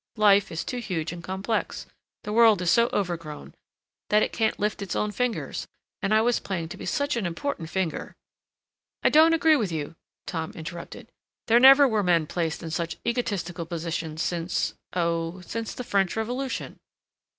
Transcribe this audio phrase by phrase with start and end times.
[0.17, 1.85] Life is too huge and complex.
[2.23, 3.53] The world is so overgrown
[4.09, 5.67] that it can't lift its own fingers,
[6.01, 8.15] and I was planning to be such an important finger—"
[9.03, 9.95] "I don't agree with you,"
[10.25, 11.11] Tom interrupted.
[11.45, 16.79] "There never were men placed in such egotistic positions since—oh, since the French Revolution."